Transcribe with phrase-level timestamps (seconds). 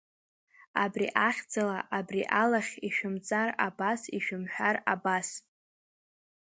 [0.83, 5.29] Абри ахьӡала, абри алахь, ишәымҵар абас, ишәымҳәар абас!